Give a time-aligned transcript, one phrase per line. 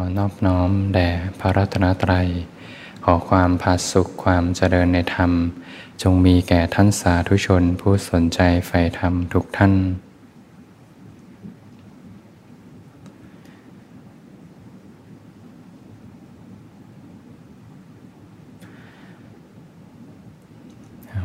[0.00, 1.08] อนอบน้อมแด่
[1.40, 2.28] พระรัตนตรัย
[3.04, 5.32] ขอความผาสุขความเจริญในธรรม
[6.02, 9.74] จงมีแก่ท่านสาธุชนผู้สนใจใฝ่ธรรมทุกท่าน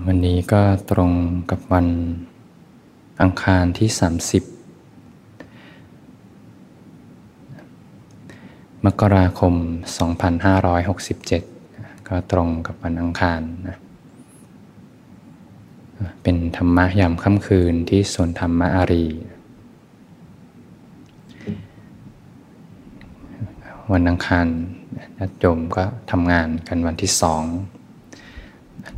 [0.05, 0.62] วันนี้ก็
[0.92, 1.12] ตรง
[1.50, 1.88] กับวัน
[3.21, 4.53] อังคารที่ 30
[8.86, 9.54] มกราคม
[10.82, 13.78] 2567 ก็ตรงกับวันอังคารนะ
[16.24, 19.05] เป็นธรรมะยามค่ำคืนที่สวนธรรมะอารี
[23.91, 24.48] วันอังคาร
[25.18, 27.44] ญาติโยมก็ทำงานกันวันที่สอง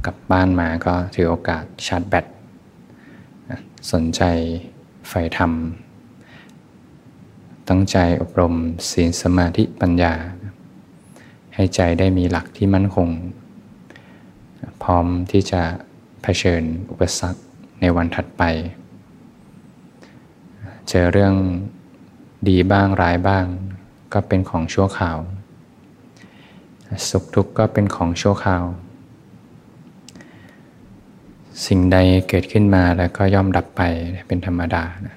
[0.06, 2.26] กลับบ้านมาก็ถือโอกาสชาร์จแบต
[3.92, 4.22] สนใจ
[5.10, 5.52] ใฝ่ธรรม
[7.70, 8.54] ตั้งใจอบรม
[8.90, 10.14] ศีลสมาธิปัญญา
[11.56, 13.10] ให้ใจได้มีหลักที่มั่นคง
[14.84, 15.62] พร้อมที่จะ
[16.22, 17.42] เผชิญอุปสรรค
[17.82, 18.44] ในวันถัดไป
[20.90, 21.34] เจอเรื่อง
[22.50, 23.46] ดีบ้างร้ายบ้าง
[24.14, 25.18] ก็เป็นของชั่วคราว
[27.10, 28.64] สุขทุกข์ก็เป็นของชั่วคราว
[31.66, 31.98] สิ่งใด
[32.30, 33.82] เกิดขึ้นมาแล้วก็ย่อมดับไป
[34.28, 35.16] เป็นธรรมดานะ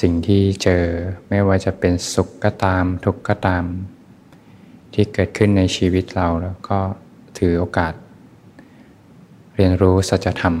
[0.00, 0.84] สิ่งที่เจอ
[1.28, 3.64] ไม่ว่าจะเป็นสุขก็ตามทุกข์ก็ตาม
[4.92, 6.78] ที่เกิดขึ้นในชีวิตเราแล้วก็
[7.38, 7.94] ถือโอกาส
[9.54, 10.56] เรียนรู้สัจธรรม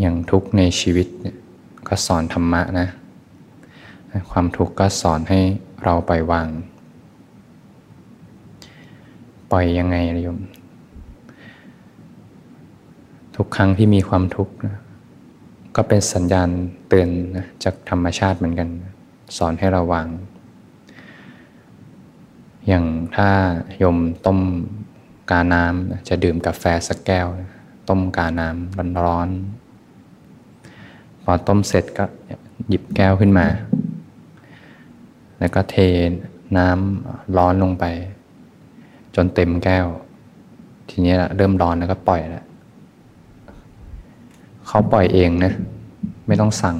[0.00, 1.06] อย่างทุกข์ในชีวิต
[1.88, 2.88] ก็สอนธรรมะนะ
[4.30, 5.40] ความทุกข์ก็สอนให้
[5.84, 6.48] เราปล่อยวาง
[9.52, 10.38] ปล่อยยังไงโยม
[13.36, 14.76] ทุกครั้งที่มีความทุกข์นะ
[15.76, 16.48] ก็เป็นสัญญาณ
[16.88, 17.08] เตือน
[17.64, 18.68] จากธรรมชาติเหมือนกัน
[19.36, 20.08] สอนให้ราวาง
[22.66, 22.84] อย่าง
[23.16, 23.30] ถ้า
[23.78, 24.40] โยมต้ม
[25.30, 27.26] กาน้ำจะดื่มกาแฟสักแก้ว
[27.88, 32.04] ต้มกาน้ำร้อนๆพอต้มเสร็จก็
[32.68, 33.46] หยิบแก้วขึ้นมา
[35.38, 35.76] แล้วก็เท
[36.58, 37.84] น้ำร้อนลงไป
[39.14, 39.86] จนเต็มแก้ว
[40.88, 42.45] ทีนี้เริ่มร้อนแล้วก็ปล่อยแล้ว
[44.66, 45.52] เขาปล่อยเองนะ
[46.26, 46.76] ไม่ต้องสั่ง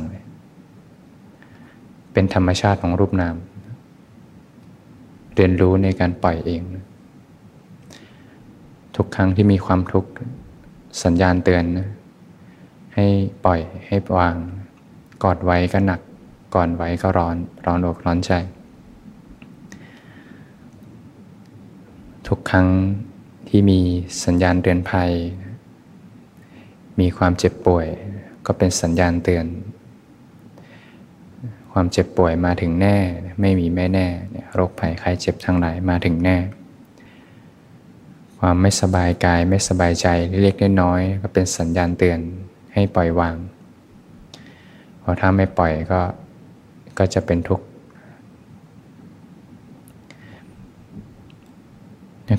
[2.13, 3.37] เป็นธรรมชาติของรูปนาม
[5.35, 6.63] เรียนรู้ในการปล่อยเอง
[8.97, 10.11] ทุกครั้งที่มีความทุกข์
[11.03, 11.89] สัญญาณเตือนนะ
[12.95, 13.07] ให้
[13.45, 14.35] ปล่อยให้วาง
[15.23, 16.01] กอดไว้ก็หนัก
[16.55, 18.33] ก่อนไว้ก็ร้อน ร้อนอกร้อนใจ
[22.29, 22.69] ทุกครั้ง
[23.49, 23.81] ที่มี
[24.25, 25.11] สัญญาณเตือนภัย
[27.01, 27.87] มีความเจ็บป่วย
[28.47, 29.47] ก็เป็นสัญญาณเตือน
[31.73, 32.97] ความเจ็บป่วยมาถึงแน่
[33.41, 34.07] ไม่มีแม่แน่
[34.55, 36.37] โรคภัยไข้เจ็บทั้งหลายมาถึงแน่
[38.41, 40.07] ความไม่สบายกายไม่สบายใจ
[40.43, 42.19] เล็กๆน้อยๆก็เป็นสัญญาณเตือน
[42.75, 43.37] ให้ปล่อยวาง
[45.01, 46.01] เพราะถ้าไม่ปล่อยก็
[46.99, 47.67] ก็จะเป็นทุกข์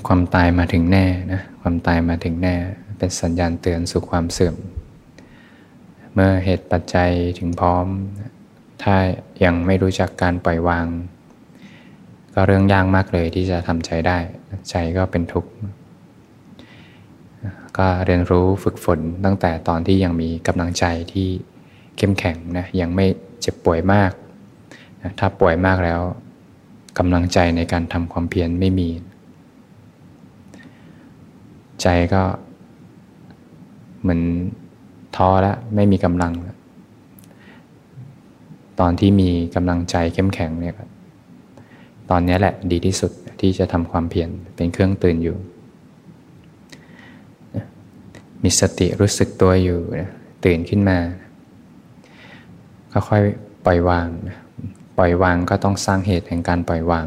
[0.06, 2.54] ความตายมาถึงแน่นะความตายมาถึงแน่
[2.98, 4.56] เป็นสัญญาณเตือนสู่ความเสื่อม
[6.12, 7.86] เมื่อเหตุปัจจัยถึงพร้อม
[8.82, 8.96] ถ้า
[9.44, 10.86] ยังไม่รู้จักการปล่อยวาง
[12.34, 14.18] ก็เรื่องยากมากเลยที่จะทำใจได้
[14.70, 15.50] ใจก็เป็นทุกข์
[17.78, 21.28] ก็เรียนรู้ฝึกฝนตั้งแต่ตอนที่ยังมีกำลังใจที่
[21.96, 23.06] เข้มแข็งนะยังไม่
[23.40, 24.12] เจ็บป่วยมาก
[25.18, 26.00] ถ้าป่วยมากแล้ว
[26.98, 28.88] กำลังใจในการทำความเพียรไม่มี
[31.82, 32.22] ใจก็
[34.08, 34.22] มือน
[35.16, 36.32] ท้อแล้วไม่มีกำลัง
[38.80, 40.74] ตอนที่มีกำลังใจเข้มแข็งเนี่ย
[42.10, 45.36] ตอนนี้แหละดีที่สุดที่จะทำความเพียรเป็นเครื่องตื่นอยู่
[48.42, 49.78] มีสติรู้สึกตัวอยู่
[50.44, 50.98] ตื่นขึ้นมา
[52.92, 53.22] ก็ค่อย
[53.66, 54.08] ปล่อยวาง
[54.98, 57.06] ปล่อยวางก็ต้องสร้างเหตุแห่งการปล่อยวาง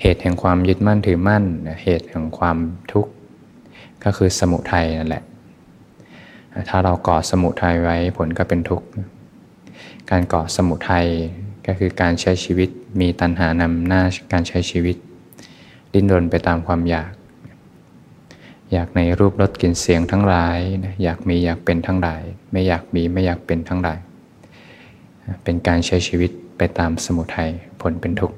[0.00, 1.44] เหตุแห่งความยึดมั่นถือมั่น
[1.82, 2.58] เหตุแห่งความ
[2.92, 3.12] ทุกข์
[4.04, 5.24] ก็คือสมุทัยนั่นแหละ
[6.68, 8.86] ถ้าเราก่อสมุทัยไว้ผลก็เป็นทุกข์
[10.10, 11.06] การก่อสมุทัย
[11.66, 12.68] ก็คือการใช้ชีวิต
[13.00, 14.02] มีตัณหานำหน้า
[14.32, 14.96] การใช้ชีวิต
[15.92, 17.12] ดิ้นรนไปตามความอยาก
[18.72, 20.58] อยากในรูปรสกลิ่นเสียงทั้งหลาย
[21.02, 22.22] อยากมีอยากเป็นทั้งหลาย
[22.52, 23.98] ไม่อยากมีไม่อยากเป็นทั้งหลาย
[25.44, 28.36] เป็นการใช้ชีวิตไปตามสมุทัยผลเป็นทุกข์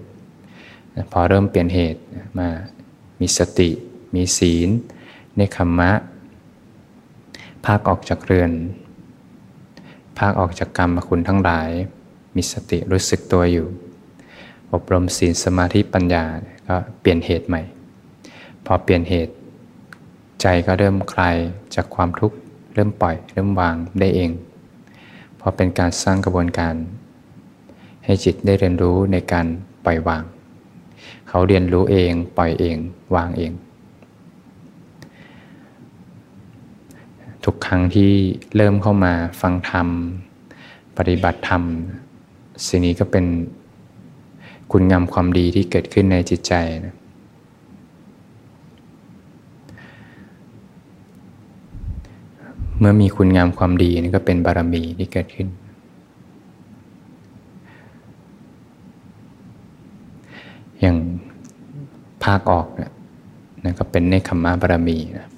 [1.13, 2.03] พอเริ่มเปลี่ยนเหตุ
[2.39, 2.49] มา
[3.21, 3.71] มีสติ
[4.15, 4.69] มีศีล
[5.37, 5.91] เนคขมะ
[7.67, 8.53] ภาคออกจากเรือน
[10.19, 11.71] ภาคออกจากกรรมคุณทั้งหลาย
[12.37, 13.67] มีสติรู้สึกตัวอยู่
[14.73, 16.25] อบรมศีลสมาธิปัญญา
[16.69, 17.63] ก็เปลี่ยนเหตุใหม่
[18.67, 19.35] พอเปลี่ยนเหตุ
[20.41, 21.37] ใจก็เริ่มคลาย
[21.75, 22.37] จากความทุกข์
[22.75, 24.31] เริ่มปล่อย เริ่มวางได้เอง
[25.41, 26.75] พอเป็นการสร้างกระบวนการ
[28.05, 29.47] ให้จิตได้เรียนรู้ในการ
[29.85, 30.23] ปล่อยวาง
[31.29, 32.77] เขาเรียนรู้เอง ปล่อยเอง
[33.15, 33.53] วางเอง
[37.47, 38.11] ทุกครั้งที่
[38.57, 39.89] เริ่มเข้ามาฟังธรรม
[40.97, 41.63] ปฏิบัติธรรม
[42.67, 43.27] สิ่งนี้ก็เป็น
[44.73, 46.53] คุณงามความดีที่เกิดขึ้นในจิตใจ
[46.87, 46.95] นะ
[52.79, 55.49] เมื่อมีคุณงามความดีนี่ก็เป็นบารมีที่เกิดขึ้น
[60.81, 60.97] อย่าง
[62.25, 62.87] ภาคออกเนี่
[63.71, 65.29] ยก็เป็นเนคขมมะบารมีนะ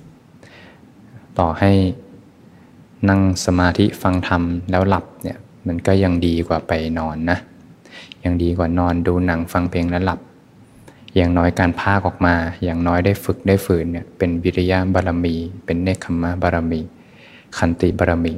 [1.39, 1.73] ต่อให้
[3.09, 7.39] นั่งสมาธิฟังธรรมแล้วหลับเนี่ยมันก็ยังดีกว่าไปนอนนะ
[8.25, 10.21] ยังดีกว่านอนดูหนังฟังเพลงแล้วหลับ
[11.17, 16.81] อย่างน้อยการภาคออกมา อย่างน้อยได้ฝึกได้ฝืนเนี่ยเป็นวิริยะบารมี เป็นเนคขมะบารมี
[17.59, 18.35] ขันติบารมี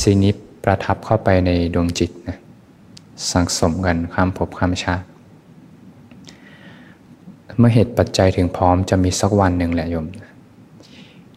[0.00, 0.32] สิ่นี้
[0.64, 2.38] ประทับเข้าไปในดวงจิตนะ
[3.30, 5.06] สังสมกันข้ามภพข้ามชาติ
[7.58, 10.06] เมื่อเหตุปัจจัยถึงพร้อมจะมีสักวันหนึ่งแหละโยม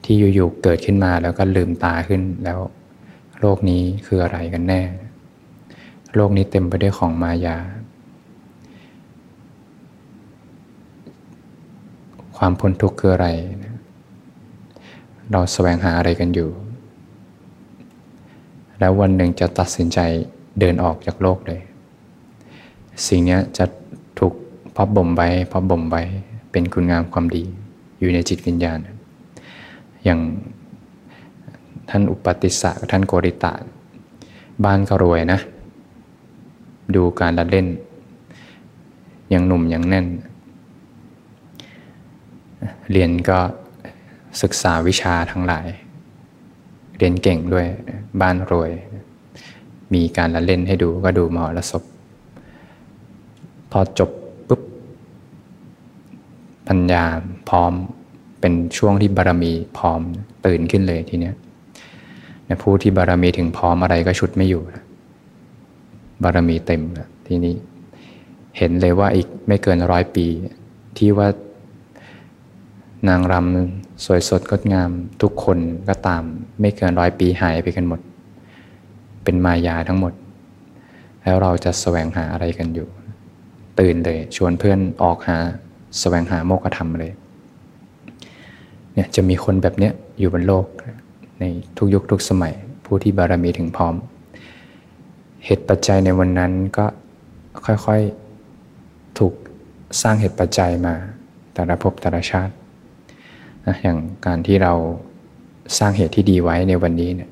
[0.05, 2.59] ที่อยู่ๆเกิดขึ้นมาแล้วก็ลืมตาขึ้นแล้ว
[3.39, 4.81] โลกนี้คืออะไรกันแน่
[6.15, 7.57] โลกนี้เต็มไปด้วยของมายา
[12.37, 13.27] ความพ้นทุกข์คืออะไร
[15.31, 16.49] เราแสวงหาอะไรกันอยู่
[18.79, 19.99] แล้ววันหนึ่งจะตัดสินใจ
[20.59, 21.61] เดินออกจากโลกเลย
[23.07, 23.65] สิ่งนี้จะ
[24.19, 24.33] ถูก
[24.75, 26.03] พอบบ่มไว้พอบบ่มไว้
[26.51, 27.43] เป็นคุณงามความดี
[27.99, 28.79] อยู่ในจิตวิญญาณ
[30.05, 30.19] อย่าง
[31.89, 33.53] ท่านอุปติสสะกับท่านโกริตะ
[34.65, 35.39] บ้านก็รวยนะ
[36.95, 37.67] ดูการละเล่น
[39.33, 40.07] ยังหนุ่มยังแน่น
[42.91, 43.39] เรียนก็
[44.41, 45.67] ศึกษาวิชาทั้งหลาย
[46.97, 47.67] เรียนเก่งด้วย
[48.21, 48.71] บ้านรวย
[49.93, 51.83] มีการละเล่นให้ดูก็ดูมหรสพ
[53.71, 54.11] พอจบ
[54.47, 54.61] ปุ๊บ
[56.67, 57.03] ปัญญา
[57.49, 57.73] พร้อม
[58.47, 60.01] เป็นช่วงที่บารมีพร้อม
[60.45, 61.35] ตื่นขึ้นเลยทีเนี้ย
[62.61, 64.61] ผู้ที่บารมีถึงพร้อมอะไรก็ชุดไม่อยู่
[66.23, 66.81] บารมีเต็ม
[67.27, 67.55] ทีนี้
[68.57, 70.27] เห็นเลยว่าอีกไม่เกินร้อยปี
[70.97, 71.27] ที่ว่า
[73.09, 74.91] นางรำสวยสดงดงาม
[75.21, 75.57] ทุกคน
[75.89, 76.23] ก็ตาม
[76.59, 77.99] ไม่เกินร้อยปีหายไปกันหมด
[79.23, 80.13] เป็นมายาทั้งหมด
[81.23, 82.87] แล้วเราจะแสวงหาอะไรกันอยู่
[83.79, 85.37] ตื่นเลยชวนเพื่อนออกหา
[85.99, 87.13] แสวงหาโมกธรรมเลย
[88.95, 90.65] เนี่ยจะมีคนแบบเนี้ยอยู่บนโลก
[91.39, 91.43] ใน
[91.77, 92.53] ทุกยุคทุกสมัย
[92.85, 93.95] ผู้ที่บารมีถึงพร้อม
[95.45, 96.85] เหตุปัจจัยในวันนั้นก็
[97.65, 99.33] ค่อยๆถูก
[100.01, 100.95] สร้างเหตุปัจจัยมา
[101.53, 102.53] แต่ละภพแต่ละชาติ
[103.65, 104.73] นะอย่างการที่เรา
[105.77, 107.29] สร้างเหตุที่ดีไว้ในวันนี้เนี่ย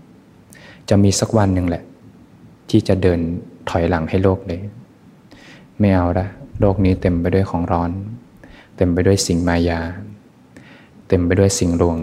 [0.89, 1.83] จะมีสักวันหนึ่งแหละ
[2.69, 3.19] ที่จะเดิน
[3.69, 4.59] ถอยหลังให้โลกเลย
[5.79, 6.27] ไม่เอาละ
[6.59, 7.91] โลกนี้เต็มไปด้วยของร้อน
[8.77, 9.79] เต็มไปด้วยสิ่งมายา
[11.07, 11.97] เต็มไปด้วยสิ่งลวง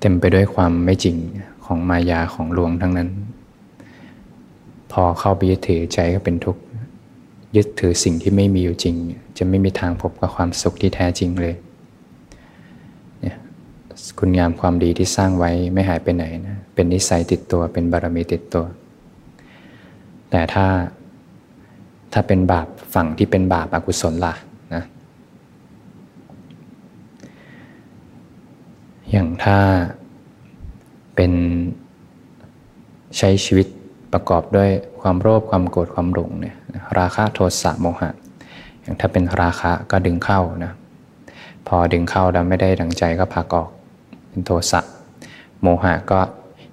[0.00, 1.16] เต็มไปด้วยความไม่จริง
[1.64, 3.08] ของมายาของลวงทั้งนั้น
[4.92, 6.62] พอเข้าไปยึดถือใจก็เป็นทุกข์
[7.56, 8.94] ยึดถือสิ่งที่ไม่มีอยู่จริง
[9.38, 11.54] จะไม่มีทางพบกับความสุขที่แท้จริงเลย
[13.20, 13.36] เนี่ย
[14.18, 18.64] คุณงามความดีที่สร้างไว้ไม่หายไปไหนนะเป็นนิสัยติดตัวเป็นบารมีติดตัว
[20.30, 20.66] แต่ถ้า
[22.12, 24.47] ถ้าเป็นบาปฝั่งที่เป็นบาปอากุศลล่ะนะ
[29.10, 29.58] อย่างถ้า
[31.14, 31.32] เป็น
[33.18, 33.66] ใช้ชีวิต
[34.12, 36.56] ประกอบด้วยความโลภความโกรธความหลงเนี่ย
[36.98, 38.10] ราคะโทสะโมหะ
[38.82, 40.72] อย่างถ้าเป็นราคะก็ดึงเข้านะ
[41.66, 43.68] พอดึงเข้าแล้วไม่ได้ดังใจก็พักออก
[44.28, 44.80] เป็นโทสะ
[45.62, 46.20] โมหะก็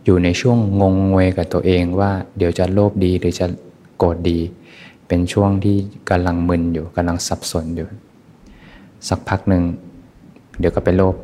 [0.05, 3.45] อยู่ในช่วงงงงวยกับตัวเองว่าเดี๋ยวจะโลภดีหรือจะ
[3.97, 4.39] โกรธดี
[5.07, 5.77] เป็นช่วงที่
[6.09, 7.87] กำลังมึนอยู่กำลังสับสนอยู่
[9.07, 9.63] สักพักหนึ่ง
[10.59, 11.15] เดี๋ยวก็ไปโลภ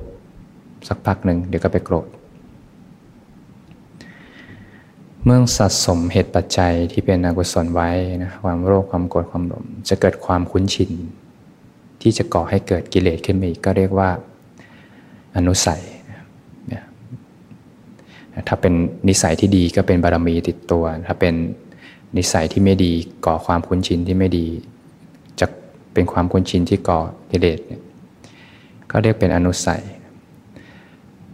[0.88, 2.08] สักพักหนึ่งเดี๋ยวก็ไปโกรธ
[5.24, 7.90] เมื่อสะสมเหตุปัจจัยที่เป็นอกุศลไว้
[8.24, 10.92] นะความโรคความโกรธความหลงจะเกิดความคุ้นชิน
[12.02, 14.10] ที่จะก่อให้เกิดกิเลสขึ้นมาอีกก็เรียกว่า
[15.38, 15.84] อนุสัย
[18.48, 18.74] ถ้าเป็น
[19.08, 21.34] นิสัยที่ดีก็เป็นบารมีติดตัว ถ้าเป็น
[22.18, 22.94] นิสัยที่ไม่ดี
[23.26, 24.48] ก่อความคุ้นชินที่ไม่ดี
[25.40, 25.48] จะ
[25.94, 27.00] เป็นความคุ้นชินที่ก่อ
[27.32, 27.60] กิเลส
[28.92, 29.84] ก็เรียกเป็นอนุสัย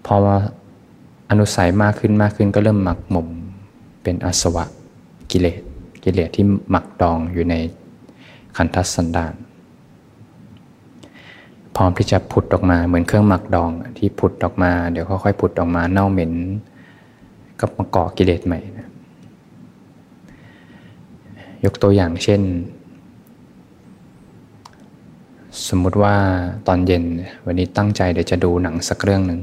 [0.07, 0.37] พอว่า
[1.29, 3.27] อนุสัยมากขึ้นมากขึ้นก็เริ่มหมักหมม
[4.03, 4.65] เป็นอสวะ
[5.31, 5.61] กิเลส
[6.03, 7.55] กิเลสที่หมักดองอยู่ใน
[8.57, 9.33] คันทัสันดาน
[11.75, 16.33] พร้อมที่จะผุดออกมาเหมือนเครื่องหมักดองที่ผุดออกมา เดี๋ยวค่อยๆผุดออกมาเน่าเหม็น
[17.59, 18.87] ก็มาเกาะกิเลสใหม่นะ
[21.65, 22.41] ยกตัวอย่างเช่น
[25.67, 26.15] สมมุติว่า
[26.67, 27.03] ตอนเย็น
[27.45, 29.41] วันนี้ตั้งใจเดี๋ยวจะดูหนังสักเรื่องหนึ่ง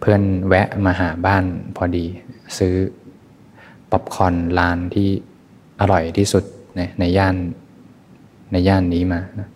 [0.00, 1.44] เพื่อนแวะมาหาบ้าน
[1.76, 2.06] พอดี
[2.58, 2.74] ซื้อ
[3.90, 5.08] ป๊อปคอนร้านที่
[5.80, 6.44] อร่อยที่สุด
[6.76, 7.34] ในในย่าน
[8.52, 9.48] ในย่านนี้มานะ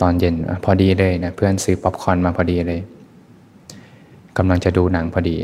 [0.00, 0.34] ตอนเย็น
[0.64, 2.80] พอดีเลยนะเพื่อนซื้อป๊อปคอร์นมาพอดีเลย
[4.38, 5.36] กำลังจะดูหนังพอดี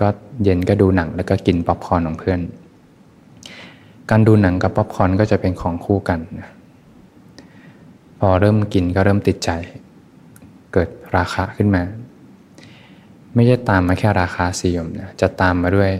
[0.00, 0.08] ก็
[0.42, 2.40] เย็นก็ดูหนังแล้วก็กินป๊อปคอร์นของเพื่อน
[4.10, 6.20] การดูหนังกับป๊อปคอร์นก็จะเป็นของคู่กัน
[8.18, 9.50] พอเริ่มกินก็เริ่มติดใจ
[10.72, 11.82] เกิดราคะขึ้นมา
[13.34, 15.90] ไม่ใช่ตามมาแค่ราคะสียมนะจะตามมาด้วย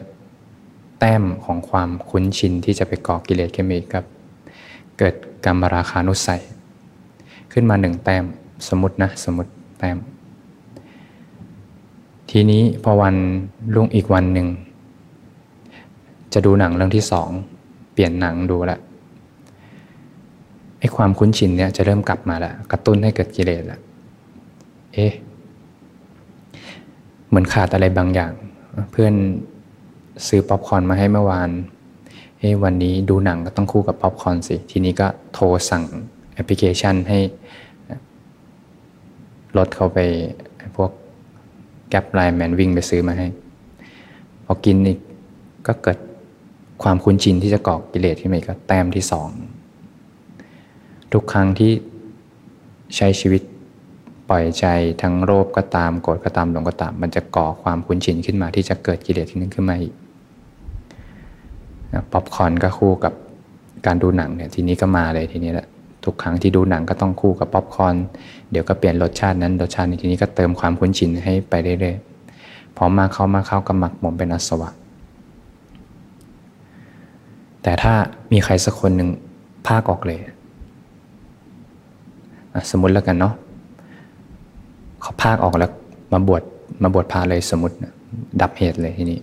[0.98, 4.04] แต้มของความคุ้นชินที่จะไปก่อกิเลสที่มีกับ
[4.98, 6.42] เกิดกรรมราคานุสัย
[7.52, 8.24] ขึ้นมาหนึ่งแต้ม
[8.68, 9.98] สมมตินะสมมติแต้ม
[12.30, 13.16] ทีนี้พอวัน
[13.74, 14.48] รุ่งอีกวันหนึ่ง
[16.32, 17.28] จะดูหนังเรื่องที่สอง
[17.92, 18.78] เปลี่ยนหนังดูละ
[20.78, 23.80] ไอ้ความคุ้นชินเนี่ยจะเริ่มกลับมาล้วกระตุ้นให้เกิดกิเลสละ
[24.94, 25.12] เอ๊ะ
[27.28, 28.32] เหมือนขาดอะไรบางอย่าง
[28.90, 29.14] เพื่อน
[30.26, 31.50] ซื้อป๊อปคอร์นมาให้เมื่อวาน
[32.38, 35.84] เอ้วันนี้ดูหนังก็ต้องคู่กับป๊อปคอร์นสิ ทีนี้ก็โทรสั่ง
[36.34, 37.18] แอปพลิเคชันให้
[39.56, 39.98] รถเขาไป
[40.76, 40.90] พวก
[41.88, 43.26] Grab LINE MAN วิ่งไปซื้อมาให้
[44.44, 44.98] พอกินอีก
[45.66, 45.98] ก็เกิด
[46.82, 49.28] ความคุ้นชินที่จะก่อกิเลสที่มีก็แต้มที่สอง
[51.12, 51.72] ทุกครั้งที่
[52.96, 53.42] ใช้ชีวิต
[54.28, 54.66] ปล่อยใจ
[55.02, 59.94] ทั้งโลภก็ตามโกรธก็ตามหลงก็ตาม มันจะก่อความคุ้นชินขึ้นมาที่จะเกิดกิเลสที่นึงขึ้นมาอีก
[62.12, 63.12] ป๊อปคอร์นก็คู่กับ
[63.86, 65.66] การดูหนังเนี่ยทีนี้ก็มาเลยทีนี้แหละ
[66.04, 67.94] ทุกครั้งที่ดูหนังก็ต้องคู่กับป๊อปคอร์น
[68.50, 74.70] เดี๋ยวก็เปลี่ยนรสชาตินั้นรสชาตินี้ทีนี้ก็เติมความคุ้นชินให้ไปเรื่อยๆพอมากเข้ามากเข้าก็หมักหมมเป็นอาสวะ
[77.62, 77.94] แต่ถ้า
[78.32, 79.08] มีใครสักคนหนึ่ง
[79.66, 80.20] พรากออกเลย
[82.70, 83.34] สมมติแล้วกันเนาะ
[85.08, 85.72] เขาพรากออกแล้ว
[86.12, 86.42] มาบวช
[86.82, 87.76] มาบวชพระเลยสมมติ
[88.40, 89.20] ดับเหตุเลยทีนี้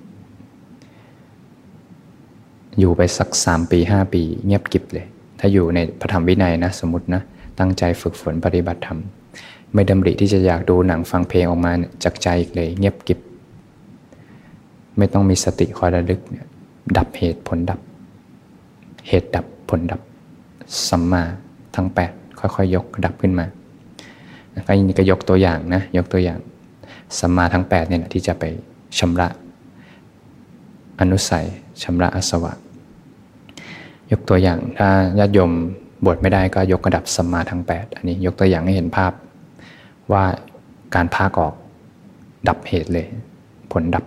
[2.80, 5.06] อยู่ไปสักสามปีห้าปี เงียบกิบเลย
[5.39, 7.22] ถ้าอยู่ในพระธรรมวินัยนะ สมมตินะ
[7.60, 9.00] ตั้งใจฝึกฝนปฏิบัติธรรม
[9.74, 11.72] ไม่ดำริที่จะอยากดูหนังฟังเพลงออกมา
[12.04, 13.20] จากใจอีกเลย เงียบกิบ
[14.98, 16.46] ไม่ต้องมีสติคอยระลึกเนี่ย
[16.98, 17.80] ดับเหตุผลดับ
[19.08, 20.01] เหตุดับผลดับ
[20.89, 21.24] สัมมา
[21.75, 23.48] ทั้ง 8 ค่อยๆยยกดับขึ้นมา
[24.68, 26.40] ก็นี่ก็ยกตัวอย่างนะยกตัวอย่าง
[27.20, 28.44] สัมมาทั้ง8เนี่ยที่จะไป
[29.00, 29.28] ชำระ
[31.00, 31.46] อนุสัย
[31.84, 32.54] ชำระอสวะ
[34.12, 35.52] ยกตัวอย่างถ้าญาติโยม
[36.06, 39.12] บวชไม่ได้ก็ยกระดับสัมมาทั้ง 8 อันนี้ยกตัวอย่างให้เห็นภาพ
[40.12, 40.24] ว่า
[40.96, 41.54] การพากออก
[42.48, 43.08] ดับเหตุเลย
[43.72, 44.06] ผลดับ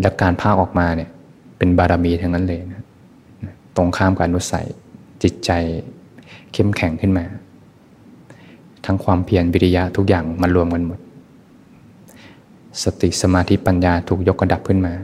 [0.00, 1.10] และการพากออกมาเนี่ย
[1.58, 2.82] เป็นบารมีทั้งนั้นเลยนะ
[3.76, 4.66] ตรงข้ามกับอนุสัย
[5.22, 5.50] จิตใจ
[6.52, 7.24] เข้มแข็งขึ้นมา
[8.86, 10.98] ทั้งความเพียรวิริยะทุกอย่างมารวมกันหมด
[12.82, 14.94] สติสมาธิปัญญาถูกยกระดับขึ้นมา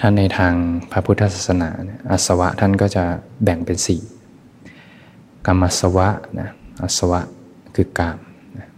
[0.00, 0.54] ท่านในทาง
[0.90, 1.68] พระพุทธศาสนา
[2.10, 3.04] อาสวะท่านก็จะ
[3.42, 4.00] แบ่งเป็นสี่
[5.46, 6.08] กรรมสวะ
[6.40, 6.50] นะ
[6.82, 7.20] อาสวะ
[7.74, 8.18] คือกาม
[8.58, 8.68] นะ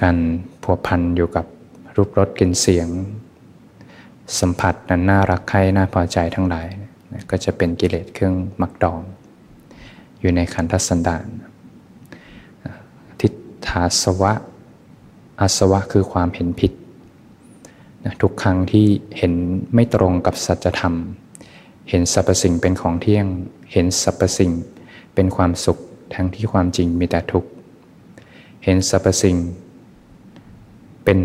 [0.00, 0.16] การ
[0.62, 1.46] ผัวพันอยู่กับ
[1.96, 2.88] รูปรสกลิ่นเสียง
[4.38, 6.66] สัมผัสนั้นน่ารักใคร่น่าพอใจทั้งหลาย
[7.12, 9.00] นะก็จะเป็นกิเลสเครื่องมักดอง
[10.24, 11.26] อยู่ในขันธสันดาน
[13.20, 13.32] ทิฏ
[13.66, 14.32] ฐาสวะ
[15.40, 16.72] อาสวะคือความเห็นผิด
[18.04, 18.86] นะทุกครั้งที่
[19.18, 19.32] เห็น
[19.74, 20.94] ไม่ตรงกับสัจธรรม
[21.88, 23.26] เห็นสรรพสิ่งเป็นของเที่ยง
[23.72, 24.52] เห็นสรรพสิ่ง
[25.14, 25.78] เป็นความสุข
[26.14, 27.48] ทั้งที่ความจริงมีแต่ทุกข์
[28.64, 29.36] เห็นสรรพสิ่ง
[31.04, 31.18] เป็น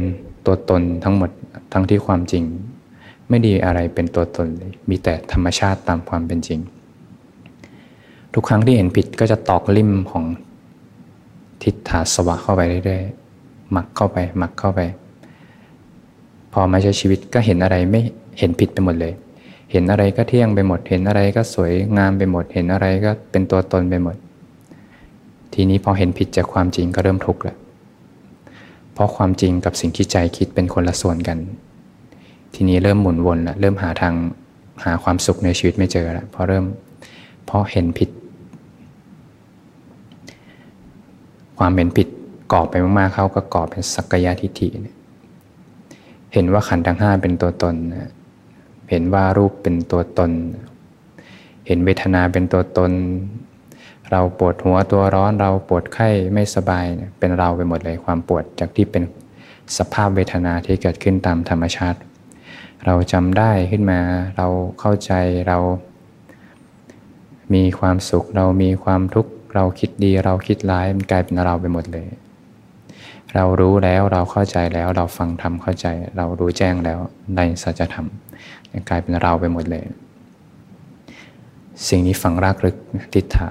[0.45, 1.31] ตัวตนทั้งหมด
[1.73, 2.43] ทั้งที่ความจริง
[3.29, 6.59] ไม่ดีอะไรเป็นตัวตนเลยมีแต่ธรรมชาติตามความเป็นจริง
[8.33, 10.25] ทุกครั้งที่เห็นผิดก็จะตอกลิ่มของ
[11.63, 14.79] ทิฏฐาสวะเข้าไปเรื่อยๆหมักเข้าไปหมักเข้าไป
[16.53, 18.01] พอมาใช้ชีวิตก็เห็นอะไรไม่
[18.39, 19.13] เห็นผิดไปหมดเลย
[19.71, 24.15] เห็นอะไรก็เที่ยงไปหมด เห็นอะไรก็สวยงามไปหมด เห็นอะไรก็เป็นตัวตนไปหมด
[25.53, 27.57] ทีนี้พอเห็นผิดจากความจริงก็เริ่มทุกข์ล้ว
[28.93, 31.37] เพราะความจริงกับสิ่งที่ใจคิดเป็นคนละส่วนกัน
[32.53, 34.13] ทีนี้เริ่มหมุนวนละเริ่มหาทาง
[34.85, 36.65] หาความสุขในชีวิตไม่เจอละเพราะเริ่ม
[37.45, 38.09] เพราะเห็นผิด
[41.59, 42.07] ความเห็นผิด
[42.53, 44.67] ก่อไปมากๆ เขาก็ก่อเป็นสักกายทิฏฐิ
[46.33, 47.75] เห็นว่าขันธ์ทั้งห้าเป็นตัวตน
[48.89, 50.31] เห็นว่ารูปเป็นตัวตน
[51.67, 52.91] เห็นเวทนาเป็นตัวตน
[54.11, 56.85] เราปวดหัวตัวร้อนเราปวดไข้ไม่สบาย
[57.19, 59.03] เป็นเราไปหมดเลยความปวดจากที่เป็น
[59.77, 61.99] สภาพเวทนาที่เกิดขึ้นตามธรรมชาติ
[62.85, 63.99] เราจำได้ขึ้นมา
[64.37, 64.47] เรา
[64.79, 65.11] เข้าใจ
[65.47, 65.57] เรา
[67.53, 72.07] มีความสุขเรามีความทุกข์ เราคิดดีเราคิดร้ายมันกลายเป็นเราไปหมดเลย
[73.35, 75.87] เรารู้แล้วเราเข้าใจแล้วเราฟังธรรมเข้าใจ
[76.17, 76.99] เรารู้แจ้งแล้ว
[77.35, 78.07] ในสัจธรรม
[78.89, 79.85] กลายเป็นเราไปหมดเลย
[81.87, 82.75] สิ่งนี้ฝังรากลึก
[83.13, 83.49] ทิฏฐา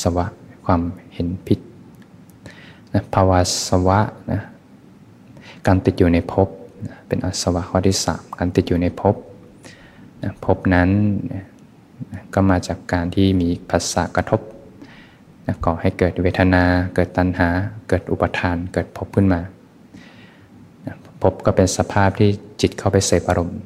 [0.00, 0.26] สวะ
[0.64, 0.80] ความ
[1.14, 1.60] เห็นผิด
[2.94, 4.00] นะภาวะสวะ
[4.32, 4.40] นะ
[5.66, 6.48] การติดอยู่ในภพ
[7.06, 9.14] เป็นอสวะข้อที่สามการติดอยู่ในภพ
[10.22, 10.88] นะภพนั้น
[12.34, 14.40] ก็มาจากการที่มีภาษากระทบ
[15.64, 16.64] ก่อให้เกิดเวทนา
[16.94, 17.48] เกิดตัณหา
[17.88, 19.40] เกิดอุปทาน เกิดภพขึ้นมา
[21.22, 23.56] ภพก็เป็นสภาพที่จิตเข้าไปเสพอารมณ์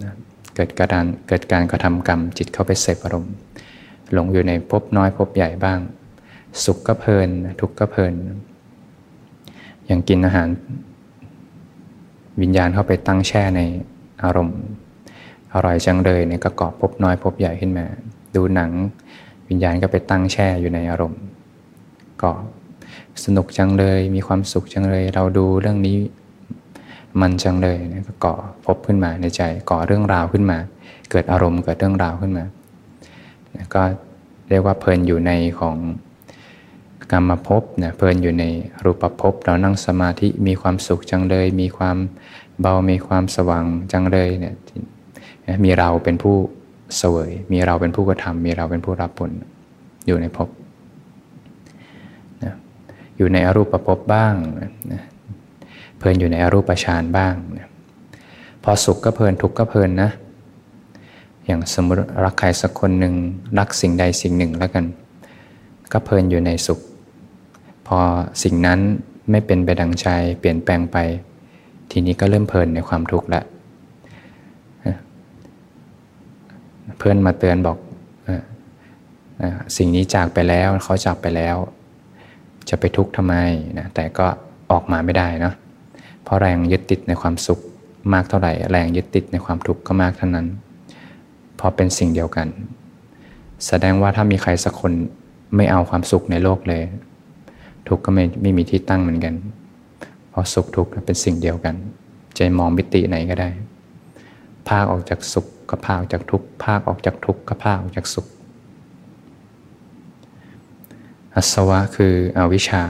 [0.56, 3.32] เกิดการเกิดการกระทำกรรม จิตเข้าไปเสพอารมณ์
[4.12, 5.78] หลงอยู่ในภพน้อยภพใหญ่บ้าง
[6.64, 7.28] สุขก็เพลิน
[7.60, 8.12] ทุกข์ก็เพลิน
[9.86, 10.48] อย่างกินอาหาร
[12.40, 13.60] วิญญาณเข้าไปตั้งแช่ใน
[14.24, 14.58] อารมณ์
[15.54, 17.86] อร่อยจังเลยเนี่ยก็เกาะภพน้อยภพใหญ่ขึ้นมา
[18.34, 18.70] ดูหนัง
[19.48, 21.20] วิญญาณก็ไปตั้งแช่อยู่ในอารมณ์
[22.22, 22.30] ก็
[23.24, 25.98] สนุกจังเลยมีความสุขจังเลย เราดูเรื่องนี้
[27.20, 28.34] มันจังเลยนะก็ก่อ
[28.66, 30.58] พบขึ้นมาในใจก่อเรื่องราวขึ้นมา
[31.10, 32.44] เกิดอารมณ์เกิดเรื่องราวขึ้นมา
[33.74, 33.82] ก็
[34.48, 35.76] เรียกว่าเพลินอยู่ในของ
[37.12, 38.44] กรรมภพนะเพลินอยู่ใน
[38.84, 41.96] รูปภพเรานั่งสมาธิมีความสุขจังเลย มีความ
[42.60, 44.54] เบามีความสว่างจังเลยเนี่ย
[45.64, 46.36] มีเราเป็นผู้
[46.98, 49.30] เสวย มีเราเป็นผู้กระทำมีเราเป็นผู้รับผล
[50.06, 50.48] อยู่ในภพ
[53.22, 54.34] อยู่ในอรูปภพบ้าง
[54.92, 55.02] นะ
[55.98, 57.68] เพลินอยู่ในอรูปฌานบ้างนะ
[58.64, 60.10] พอสุขก็เพลินทุกข์ก็เพลินนะ
[61.46, 63.14] อย่างสมมติรักใครสักคนหนึ่ง
[63.58, 64.84] รักสิ่งใดสิ่งหนึ่งแล้วกัน
[65.92, 66.80] ก็เพลินอยู่ในสุข
[67.86, 67.98] พอ
[68.42, 68.80] สิ่งนั้น
[69.30, 70.08] ไม่เป็นไปดังใจ
[70.40, 70.96] เปลี่ยนแปลงไป
[71.90, 73.44] ทีนี้ก็เริ่มเพลินในความทุกข์ล้ว
[76.98, 77.78] เพื่อนมาเตือนบอก
[79.76, 81.56] สิ่งนี้จากไปแล้วเขาจากไปแล้ว
[82.74, 83.34] จะไปทุกข์ทำไม
[83.78, 84.26] นะแต่ก็
[84.72, 85.52] ออกมาไม่ได้นะ
[86.24, 87.60] เพราะแรงยึดติดในความสุข
[88.12, 90.46] มากเท่าไหร่ แรงยึดติดในความทุกข์ก็มากเท่านั้น
[91.56, 92.48] เพราะเป็นสิ่งเดียวกัน
[93.66, 94.92] แสดงว่าถ้ามีใครสักคน
[95.56, 96.82] ไม่เอาความสุขในโลกเลย
[97.88, 99.34] ทุกข์ก็ไม่ไม่มีที่ตั้งเหมือนกัน
[100.30, 101.74] เพราะสุขทุกข์เป็นสิ่งเดียวกัน
[102.36, 103.50] จะมองมิติไหนก็ได้
[104.68, 108.26] ภาคออกจากสุขก็ภาคออกจากทุกข์ภาคออกจากทุกข์ก็ภาคออกจากสุข
[111.36, 112.82] อัศวะคืออวิชชา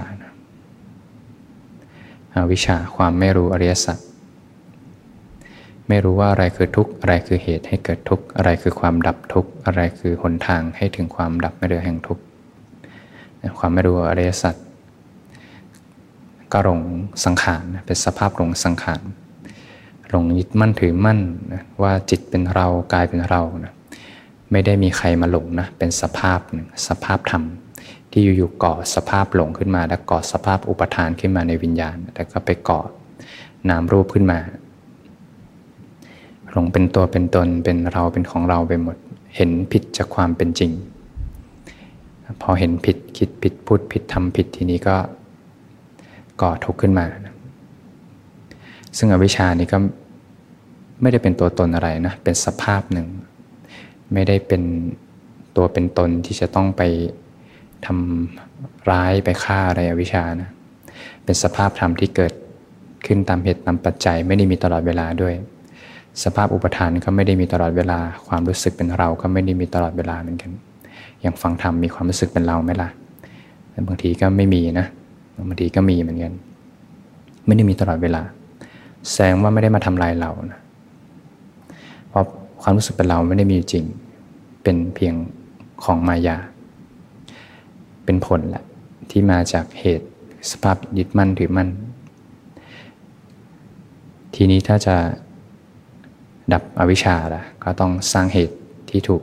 [2.34, 3.98] อาวิชชาความไม่รู้อริยสัจ
[5.88, 12.22] ไม่รู้ว่าอะไรคือทุกข์อะไรคือเหตุให้เกิดทุกข์อะไรคือความดับทุกข์อะไรคือหนทางให้ถึงความดับไม่เหลือแห่งทุกข์
[13.58, 14.54] ความไม่รู้อริยสัจ
[16.52, 16.80] ก็หลง
[17.24, 19.02] สังขารเป็นสภาพหลงสังขาร
[20.10, 21.20] หลงยึดมั่นถือมั่น
[21.82, 23.72] ว่าจิตเป็นเรากายเป็นเรานะ
[24.50, 27.44] ไม่ได้มีใครมาหลงนะเป็นสภาพหนึ่งสภาพธรรม
[28.12, 32.80] ที่อยู่ๆก่อสภาพหลงขึ้นมา แล้วก่อสภาพอุปทานขึ้นมาในวิญญาณ แล้วก็ไปก่อ
[33.68, 34.38] นามรูปขึ้นมา
[36.50, 38.96] หลงเป็นตัวเป็นตนเป็นเราเป็นของเราไปหมด
[39.36, 40.72] เห็นผิดจากความเป็นจริง
[42.42, 44.96] พอเห็นผิดคิดผิดพูดผิดทำผิดทีนี้ก็
[46.40, 47.06] ก่อทุกข์ขึ้นมา
[48.98, 49.78] ซึ่งอวิชานี้ก็
[51.00, 53.06] ไม่ได้เป็นตัวตนอะไรนะ เป็นสภาพหนึ่ง
[54.12, 54.62] ไม่ได้เป็น
[55.56, 56.82] ตัวเป็นตนที่จะต้องไป
[57.86, 60.50] ทำร้ายไปฆ่าอะไรอวิชานะ
[61.24, 62.32] เป็นสภาพธรรมที่เกิด
[63.06, 65.34] ขึ้นตามเหตุตามปัจจัยไม่ได้มีตลอดเวลาด้วย
[66.24, 70.50] สภาพอุปทานก็ไม่ได้มีตลอดเวลา ความรู้สึกเป็นเราก็ไม่ได้มีตลอดเวลาเหมือนกัน
[71.20, 72.88] อย่างฟังธรรมมีความรู้สึกเป็นเราไหมล่ะ
[73.88, 74.86] บางทีก็ไม่มีนะ
[75.48, 76.32] บางทีก็มีเหมือนกัน
[77.46, 78.22] ไม่ได้มีตลอดเวลา
[79.10, 80.60] แสดงว่าไม่ได้มาทำลายเรานะ
[82.08, 82.24] เพราะ
[82.62, 83.84] ความรู้สึกเป็นเราไม่ได้มีจริง
[84.62, 85.14] เป็นเพียง
[85.84, 86.36] ของมายา
[88.04, 88.64] เป็นผลแหละ
[89.10, 90.08] ที่มาจากเหตุ
[90.50, 91.68] สภาพยึดมั่นถือมั่น
[94.34, 94.96] ทีนี้ถ้าจะ
[96.52, 98.56] ดับอวิชชาล่ะก็ต้องสร้างเหตุ
[98.90, 99.22] ที่ถูก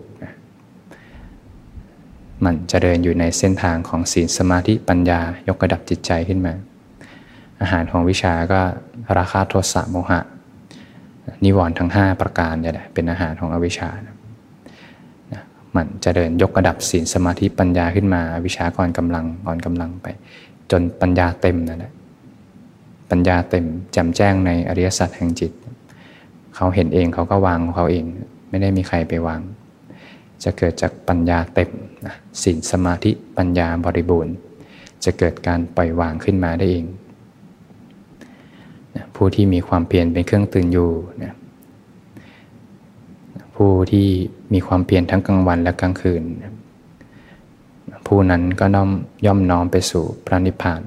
[2.46, 6.54] มันจะเดินอยู่ในเส้นทางของศีลสมาธิปัญญายกระดับจิตใจขึ้นมา
[7.62, 8.62] อาหารของวิชาก็
[9.18, 10.20] ราคาโทสะโมหะ
[11.44, 13.89] นิวรณ์ทั้ง 5 ประการเนี่ยเป็นอาหารของอวิชชา
[15.75, 20.08] มันจะเดินยกระดับศีลสมาธิปัญญาขึ้นมา วิชาก่อนกำลังก่อนกำลังไป
[20.71, 21.93] จนปัญญาเต็มนั่นแหละ
[23.10, 25.51] ปัญญาเต็มแจ่มแจ้งในอริยสัจแห่งจิต
[26.55, 28.05] เขาเห็นเองเขาก็วางของเขาเอง
[28.49, 29.41] ไม่ได้มีใครไปวาง
[30.43, 31.69] จะเกิดจากปัญญาเต็ม
[32.05, 34.36] นะศีลสมาธิปัญญาบริบูรณ์
[35.03, 36.86] จะเกิดการปล่อยวางขึ้นมาได้เอง
[39.15, 40.91] ผู้ที่มีความเพียรเป็นเครื่องตื่นอยู่
[41.23, 41.36] นะ
[43.63, 44.08] ผู้ที่
[44.54, 46.24] มีความเพียรทั้งกลางวันและกลางคืน
[48.08, 48.89] ผู้นั้นก็น้อม
[49.26, 50.82] ย่อมน้อมไปสู่พระนิพพาน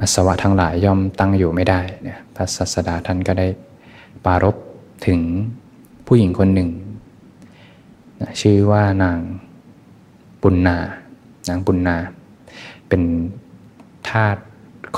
[0.00, 3.46] อสวะทั้งหลายย่อมตั้งอยู่ไม่ได้นะพระศาสดาท่านก็ได้
[4.24, 4.56] ปารบ
[5.06, 5.20] ถึง
[6.06, 6.70] ผู้หญิงคนหนึ่ง
[8.20, 9.18] นะชื่อว่านาง
[10.42, 10.76] ปุณนา
[11.48, 11.96] นางปุณนา
[12.88, 13.02] เป็น
[14.08, 14.36] ทาส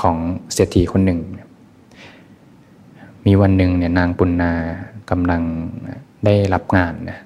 [0.01, 0.17] ของ
[0.53, 1.19] เศรษฐีคนหนึ่ง
[3.27, 4.51] มีวันหนึ่งเนี่ยนางปุณนา
[5.11, 5.41] กำลัง
[6.25, 7.19] ได้รับงานนะ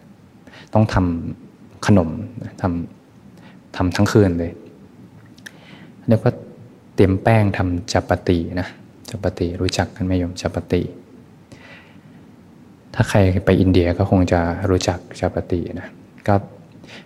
[0.73, 2.09] ต้องทำขนม
[2.61, 4.51] ทำทำทั้งคืนเลย
[6.07, 6.29] แล้วก็
[6.95, 8.67] เตรียมแป้งทำจัปตินะ
[9.09, 10.81] จัปติรู้จักกันไหมโยมจัปติ
[12.93, 15.87] ถ้าใครไปอินเดียก็คงจะรู้จักจัปตินะ
[16.27, 16.35] ก็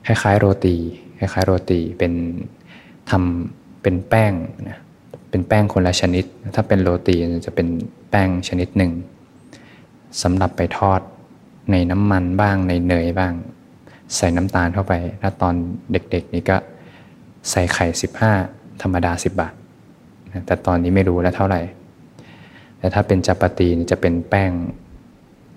[0.06, 0.76] คล้ายๆโรตี
[1.20, 2.14] คล้ายๆโรตีเป็น
[3.10, 4.34] ทำเป็นแป้ง
[4.70, 4.78] นะ
[5.30, 7.68] เป็นแป้งคนละชนิด ถ้าเป็นโรตีจะเป็น
[8.10, 8.92] แป้งชนิดหนึ่ง
[10.22, 11.02] สำหรับไปทอด
[11.72, 13.34] ในน้ำมันบ้างในเนยบ้าง
[14.16, 15.56] ใส่น้ำตาลเข้าไป ถ้าตอน
[15.92, 16.58] เด็กๆนี่ก็
[17.50, 17.86] ใส่ไข่
[18.34, 19.54] 15 ธรรมดา 10 บาท
[20.46, 21.62] แต่ตอนนี้ไม่รู้แล้วเท่าไหร่
[22.80, 24.52] แต่ถ้าเป็นจัปตีจะเป็นแป้ง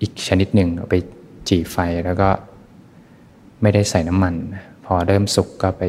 [0.00, 0.94] อีกชนิดหนึ่งเอาไป
[1.48, 2.28] จี่ไฟแล้วก็
[3.62, 4.34] ไม่ได้ใส่น้ำมัน
[4.84, 5.82] พอเริ่มสุกก็ไป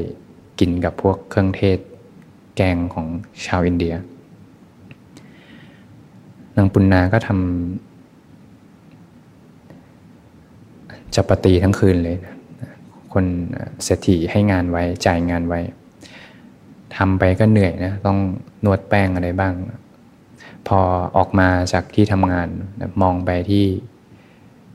[0.60, 1.80] กินกับพวกเครื่องเทศ
[2.62, 3.08] แกงของ
[3.46, 3.94] ชาวอินเดีย
[6.58, 7.38] นางปุณนาก็ทำ
[11.16, 12.18] จะปฏิทั้งคืนเลย
[13.14, 13.26] คน
[13.84, 15.60] เศรษฐีให้งานไว้จ่ายงานไว้
[16.98, 18.18] ทำไปก็เหนื่อยนะต้อง
[18.66, 19.54] นวดแป้งอะไรบ้าง
[20.68, 20.80] พอ
[21.18, 22.48] ออกมาจากที่ทำงาน
[23.02, 23.66] มองไปที่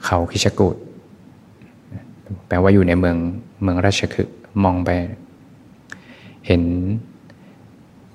[0.05, 0.77] เขาคิชกูด
[2.47, 3.17] แปลว่าอยู่ในเมือง
[3.63, 4.91] เมืองราชคฤห์มองไป
[6.47, 6.63] เห็น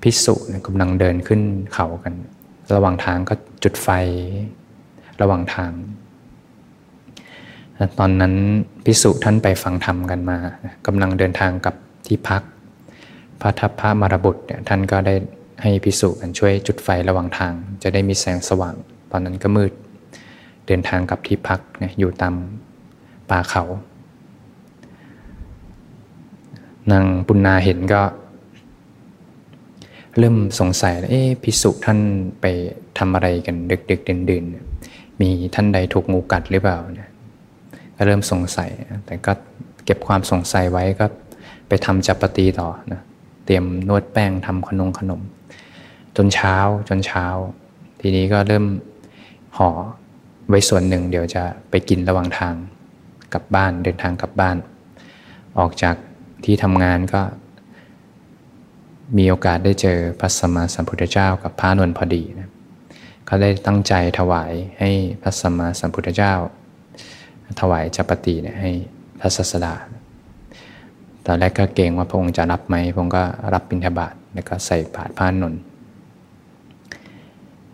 [0.02, 0.34] พิสุ
[0.66, 1.40] กำลังเดินขึ้น
[1.74, 2.14] เขากัน
[2.74, 3.88] ระหว่างทางก็จุดไฟ
[5.20, 5.72] ระหว่างทาง
[7.98, 8.34] ตอนนั้น
[8.84, 10.38] พิสุท่านไปฟังธรรมกันมา
[10.86, 11.74] กำลังเดินทางกับ
[12.06, 12.42] ที่พัก
[13.40, 15.14] พระทัพพระมารบุตรเนี่ยท่านก็ได้
[15.62, 18.74] ให้พิสุกันช่วยจุดไฟระหว่างทาง จะได้มีแสงสว่าง
[19.10, 19.72] ตอนนั้นก็มืด
[20.66, 22.34] เดินทางกับที่พักเนี่ยอยู่ตาม
[23.30, 23.64] ป่าเขา
[26.92, 28.02] นางปุณนาเห็นก็
[30.18, 31.98] เริ่มสงสัยเอ๊ะพิสุท่าน
[32.40, 32.46] ไป
[32.98, 33.56] ทำอะไรกัน
[33.90, 37.10] ดึกๆเด่นๆมีท่านใดถูกงูกัดหรือเปล่าเนี่ย
[38.04, 38.70] เริ่มสงสัย
[39.06, 39.32] แต่ก็
[39.84, 41.06] เก็บความสงสัยไว้ก็
[41.68, 43.00] ไปทำจัปตีต่อนะ
[43.44, 45.20] เตรียมนวดแป้งทำขนมขนม
[46.16, 46.56] จนเช้า
[46.88, 47.26] จนเช้า
[48.00, 48.64] ทีนี้ก็เริ่ม
[49.56, 49.68] ห่อ
[50.48, 52.54] ไว้ส่วนหนึ่ง เดี๋ยวจะไปกินระหว่างทาง
[53.34, 54.56] กลับบ้านเดินทางกลับบ้าน
[55.58, 55.96] ออกจาก
[56.44, 57.20] ที่ทำงานก็
[59.18, 62.50] มีโอกาสได้เจอพระสัมมาสัมพุทธเจ้ากับพระนวลพอดีนะ
[63.28, 64.90] ก็ได้ตั้งใจถวายให้
[65.22, 66.34] พระสัมมาสัมพุทธเจ้า
[67.60, 68.70] ถวายจัปติเนี่ยให้
[69.20, 69.74] พระศาสดา
[71.26, 73.22] ตอนแรกก็เกรงว่าพระองค์จะรับไหมพระองค์ก็
[73.54, 75.54] รับบิณฑบาตแล้วก็ใส่บาตรผ้านน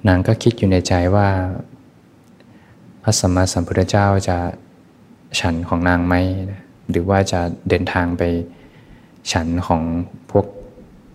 [0.08, 1.28] นางก็คิดอยู่ในใจว่า
[3.02, 4.36] พระสัมมาสัมพุทธเจ้าจะ
[5.40, 6.14] ฉันของนางไหม
[6.90, 8.22] หรือว่าจะเดินทางไป
[9.32, 9.82] ฉันของ
[10.30, 10.46] พวก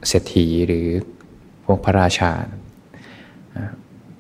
[0.08, 0.88] เศรษฐีหรือ
[1.66, 2.32] พวกพระราชา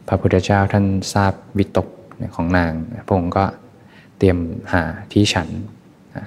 [0.07, 1.87] พระพุทธเจ้าท่านทราบวิตก
[2.35, 2.71] ของนาง
[3.07, 3.45] พระองค์ก็
[4.17, 4.37] เตรียม
[4.73, 5.47] หาที่ฉัน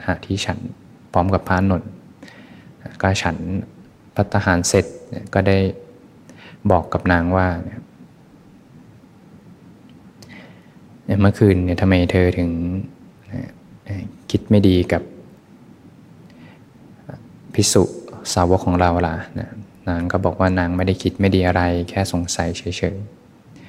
[0.07, 0.59] หาที่ฉัน
[1.13, 1.91] พร้อมกับพระนนท์
[3.03, 3.37] ก็ฉัน
[4.15, 4.87] พัตหารเสร็จ
[5.35, 5.59] ก็ได้
[6.71, 7.49] บอกกับนางว่า
[11.21, 12.51] เมื่อคืนเนี่ยทำไมเธอถึง
[14.31, 15.03] คิดไม่ดีกับ
[17.55, 17.83] พิสุ
[18.33, 19.15] สาวกของเราล่ะ
[19.89, 22.97] นางก็บอกว่านางไม่ได้คิดไม่ดีอะไร แค่สงสัยเฉย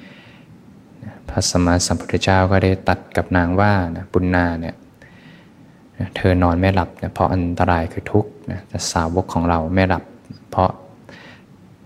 [0.08, 4.74] ๆ พระสมมาสัมพุทธเจ้าก็ได้ตัดกับนางว่านะปุณนาเนี่ย
[6.16, 10.04] เธอนอนไม่หลับนะเพราะอันตรายคือทุกข์นะแต่สาวกของเราไม่หลับ
[10.50, 10.70] เพราะ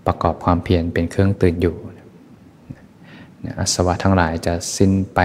[0.05, 1.75] ประกอบความเพียรเป็นเครื่องตื่นอยู่
[3.45, 5.19] นะอสวะทั้งหลายจะสิ้นไป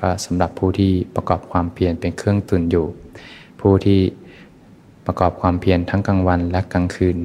[0.00, 2.86] ก็สำหรับผู้ที่ประกอบความเพียรเป็นเครื่องตื่นอยู่
[3.60, 4.00] ผู้ที่
[5.06, 7.18] ประกอบความเพียรทั้งกลางวันและกลางคืน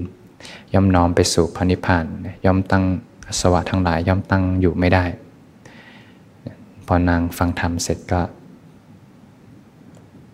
[0.73, 2.05] ย่อมน้อมไปสู่พระนิพพาน
[2.45, 2.83] ย่อมตั้ง
[3.27, 5.05] อสวะทั้งหลายย่อมตั้งอยู่ไม่ได้
[6.87, 8.21] พอนางฟังธรรมเสร็จก็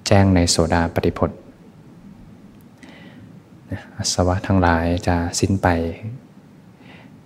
[0.08, 1.32] แจ้งในโสดาปฏิพล
[3.98, 5.68] อสวะทั้งหลายจะสิ้นไป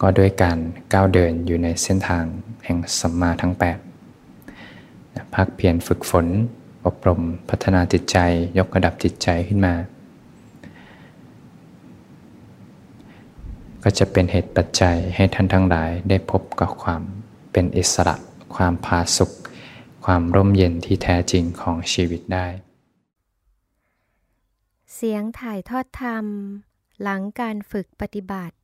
[0.02, 0.58] ก็ด้วยการ
[0.94, 2.26] ก้าวเดินอยู่ในเส้นทาง
[2.66, 3.54] แห่งสัมมาทั้ง
[4.40, 6.28] 8พักเพียรฝึกฝน
[6.86, 8.18] อบรมพัฒนาจิตใจ
[8.58, 9.74] ยกระดับจิตใจขึ้นมา
[13.84, 17.02] ก็จะเป็นเหตุปัจจัยให้ท่านทั้งหลายได้พบกับความ
[17.52, 18.16] เป็นอิสระ
[18.56, 19.32] ความพาสุข
[20.06, 22.48] ความร่มเย็นที่แท้จริงของชีวิตได้
[24.94, 26.26] เสียงถ่ายทอดธรรม
[27.02, 28.56] หลังการฝึกปฏิบัติ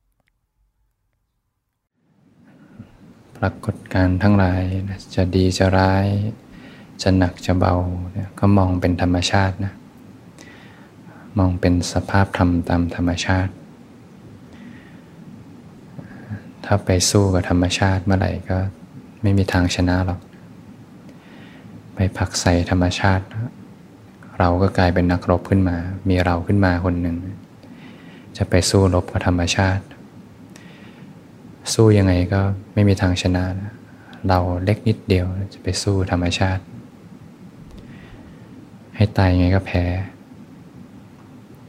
[3.36, 4.62] ปรากฏการทั้งหลาย
[5.14, 6.06] จะดีจะร้าย
[7.02, 7.74] จะหนักจะเบา
[8.38, 9.72] ก็มองเป็นธรรมชาตินะ
[11.38, 13.52] มองเป็นสภาพธรรมตามธรรมชาติ
[16.66, 18.58] ถ้าไปสู้กับธรรมชาติเมื่อไหร่ก็
[19.22, 20.20] ไม่มีทางชนะหรอก
[21.94, 23.24] ไปผักใส่ธรรมชาติ
[24.38, 25.76] เราก็กลายเป็นนักรบขึ้นมา
[26.08, 27.16] มีเราขึ้นมาคนหนึ่ง
[28.36, 29.84] จะไปสู้รบกับธรรมชาติ
[31.74, 32.40] สู้ยังไงก็
[32.74, 33.44] ไม่มีทางชนะ
[34.28, 36.62] เราเล็กนิดเดียวจะไปสู้ธรรมชาติ
[38.96, 39.84] ให้ตายยังไงก็แพ้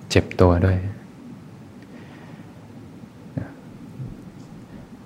[0.10, 0.77] เจ็บตัวด้วย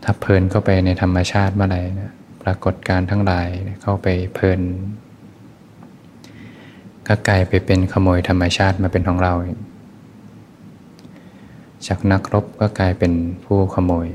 [0.04, 2.12] ถ้าเพลินเข้าไปในธรรมชาติเมื่อไหร่นะ
[2.44, 3.48] ปรากฏการทั้งหลาย
[3.82, 4.62] เข้าไปเพลิน
[7.08, 9.34] ก็กลายไปเป็นขโมยธรรมชาติมาเป็นของเรา
[11.88, 13.14] จากนักรบก็กลายเป็น
[13.46, 14.08] ผู้ขโมย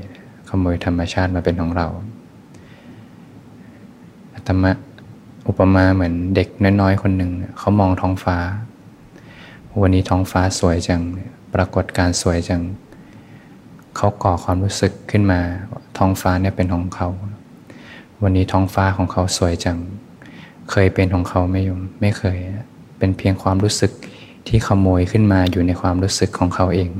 [0.49, 1.87] ขโมยธรรมชาติมาเป็นของเรา
[4.47, 4.71] ธรรมะ
[5.47, 6.47] อุปมาเหมือนเด็ก
[6.81, 8.37] น้อยๆ คนหนึ่งเขามองท้องฟ้า
[9.81, 11.01] วันนี้ท้องฟ้าสวยจัง
[11.53, 12.61] ปรากฏการสวยจัง
[13.97, 15.39] เขาก่อความรู้สึกขึ้นมา
[15.97, 17.09] ท้องฟ้าเนี่ยเป็นของเขา
[18.23, 19.77] วันนี้ท้องฟ้าของเขาสวยจัง
[20.71, 22.37] เคยเป็นของเขาไม่ยมไม่เคย
[22.97, 23.91] เป็นเพียงความรู้สึก
[24.47, 26.91] ที่ขโมยขึ้นมาอยู่ในความรู้สึกของเขาเอง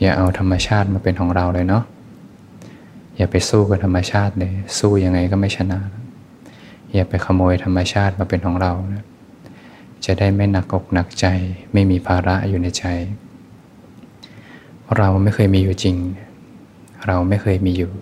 [0.00, 1.84] อย่าเอาธรรมชาติมาเป็นของเราเลยเนาะ
[3.16, 5.78] อย่าไปสู้กับธรรมชาติเลย สู้ยังไงก็ไม่ชนะ
[6.94, 9.04] อย่าไปขโมยธรรมชาติมาเป็นของเรานะ
[10.04, 11.26] จะได้ไม่หนักอกหนักใจ
[11.72, 12.84] ไม่มีภาระอยู่ในใจ
[14.82, 15.96] เพราะเราไม่เคยมีอยู่จริง
[17.06, 17.92] เราไม่เคยมีอยู่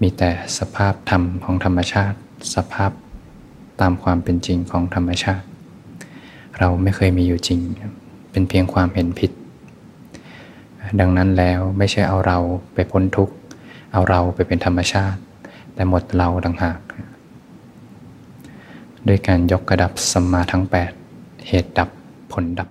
[0.00, 2.18] มีแต่สภาพธรรมของธรรมชาติ
[2.54, 2.90] สภาพ
[3.80, 5.46] ตามความเป็นจริงของธรรมชาติ
[6.58, 7.60] เราไม่เคยมีอยู่จริง
[8.30, 9.30] เป็นเพียงความเห็นผิด
[11.00, 12.38] ดังนั้นแล้วไม่ใช่เอาเรา
[12.74, 13.34] ไปพ้นทุกข์
[13.92, 15.20] เอาเราไปเป็นธรรมชาติ
[15.74, 16.78] แต่หมดเราดังหาก
[19.08, 20.64] ด้วยการยกกระดับสัมมาทั้ง
[21.04, 21.88] 8 เหตุดับ
[22.32, 22.68] ผลดับ